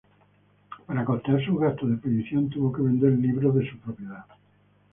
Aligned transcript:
Para 0.87 1.05
costear 1.05 1.45
sus 1.45 1.59
gastos 1.59 1.87
de 1.89 1.93
expedición 1.93 2.49
tuvo 2.49 2.73
que 2.73 2.81
vender 2.81 3.11
libros 3.19 3.53
de 3.53 3.69
su 3.69 3.77
propiedad. 3.77 4.25